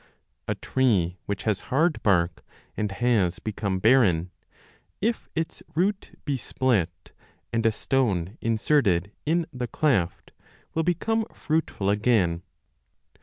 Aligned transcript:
A 0.47 0.55
tree 0.55 1.19
which 1.27 1.43
has 1.43 1.59
hard 1.69 2.01
bark 2.01 2.43
and 2.75 2.91
has 2.91 3.37
become 3.37 3.77
barren, 3.77 4.31
if 4.99 5.29
its 5.35 5.61
root 5.75 6.17
be 6.25 6.37
split 6.37 7.11
and 7.53 7.63
a 7.67 7.71
stone 7.71 8.35
inserted 8.41 9.11
in 9.27 9.45
the 9.53 9.67
cleft 9.67 10.31
will 10.73 10.81
become 10.81 11.23
fruitful 11.31 11.91
again. 11.91 12.41